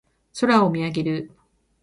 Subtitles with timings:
[0.39, 1.31] 空を見上げる。